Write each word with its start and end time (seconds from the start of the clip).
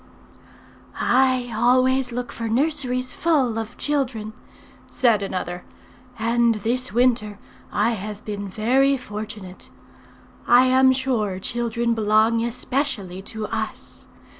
"I 0.99 1.53
always 1.55 2.11
look 2.11 2.31
for 2.31 2.49
nurseries 2.49 3.13
full 3.13 3.59
of 3.59 3.77
children," 3.77 4.33
said 4.89 5.21
another; 5.21 5.63
"and 6.17 6.55
this 6.55 6.91
winter 6.91 7.37
I 7.71 7.91
have 7.91 8.25
been 8.25 8.49
very 8.49 8.97
fortunate. 8.97 9.69
I 10.47 10.65
am 10.65 10.91
sure 10.91 11.37
children 11.37 11.93
belong 11.93 12.43
especially 12.43 13.21
to 13.21 13.45
us. 13.49 14.05